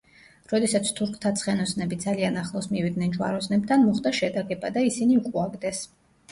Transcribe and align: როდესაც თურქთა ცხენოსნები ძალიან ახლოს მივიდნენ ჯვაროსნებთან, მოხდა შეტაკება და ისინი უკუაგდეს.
როდესაც 0.53 0.87
თურქთა 0.99 1.31
ცხენოსნები 1.41 1.99
ძალიან 2.07 2.41
ახლოს 2.45 2.69
მივიდნენ 2.73 3.15
ჯვაროსნებთან, 3.19 3.87
მოხდა 3.93 4.17
შეტაკება 4.23 4.75
და 4.81 4.87
ისინი 4.91 5.23
უკუაგდეს. 5.25 5.87